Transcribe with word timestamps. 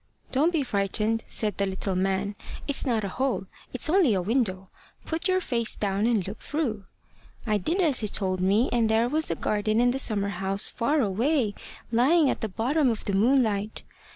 `Don't 0.31 0.51
be 0.51 0.63
frightened,' 0.63 1.23
said 1.27 1.59
the 1.59 1.65
tittle 1.67 1.95
man. 1.95 2.33
`It's 2.67 2.87
not 2.87 3.03
a 3.03 3.07
hole. 3.07 3.45
It's 3.71 3.87
only 3.87 4.15
a 4.15 4.21
window. 4.23 4.63
Put 5.05 5.27
your 5.27 5.39
face 5.39 5.75
down 5.75 6.07
and 6.07 6.27
look 6.27 6.39
through.' 6.39 6.85
I 7.45 7.59
did 7.59 7.79
as 7.81 7.99
he 7.99 8.07
told 8.07 8.41
me, 8.41 8.67
and 8.71 8.89
there 8.89 9.07
was 9.07 9.27
the 9.27 9.35
garden 9.35 9.79
and 9.79 9.93
the 9.93 9.99
summer 9.99 10.29
house, 10.29 10.67
far 10.67 11.01
away, 11.01 11.53
lying 11.91 12.31
at 12.31 12.41
the 12.41 12.49
bottom 12.49 12.89
of 12.89 13.05
the 13.05 13.13
moonlight. 13.13 13.83